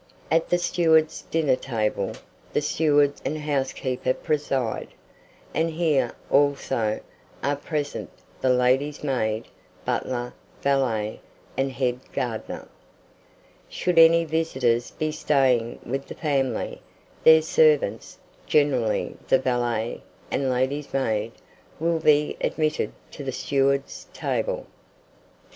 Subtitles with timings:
[0.31, 2.13] At the steward's dinner table,
[2.53, 4.87] the steward and housekeeper preside;
[5.53, 7.01] and here, also,
[7.43, 8.09] are present
[8.41, 9.47] the lady's maid,
[9.85, 10.33] butler,
[10.63, 11.21] valet,
[11.55, 12.67] and head gardener.
[13.69, 16.81] Should any visitors be staying with the family,
[17.23, 21.31] their servants, generally the valet and lady's maid,
[21.79, 24.63] will be admitted to the steward's table.
[24.63, 24.67] 59.